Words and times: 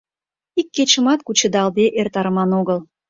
Ик 0.59 0.67
кечымат 0.75 1.19
кучедалде 1.23 1.85
эртарыман 1.99 2.51
огыл. 2.59 2.79